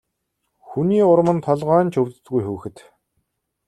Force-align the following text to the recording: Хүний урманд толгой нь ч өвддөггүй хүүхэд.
Хүний 0.67 1.03
урманд 1.11 1.41
толгой 1.47 1.83
нь 1.85 1.91
ч 1.93 1.95
өвддөггүй 2.01 2.41
хүүхэд. 2.45 2.77